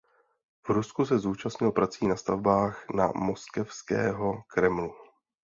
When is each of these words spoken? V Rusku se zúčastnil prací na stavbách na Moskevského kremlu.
V 0.65 0.69
Rusku 0.69 1.05
se 1.05 1.19
zúčastnil 1.19 1.71
prací 1.71 2.07
na 2.07 2.15
stavbách 2.15 2.85
na 2.93 3.11
Moskevského 3.15 4.43
kremlu. 4.47 4.93